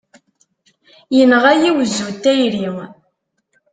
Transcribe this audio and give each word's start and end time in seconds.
Yenɣa-yi 1.15 1.71
wezzu 1.75 2.07
n 2.13 2.17
tayri! 2.23 2.67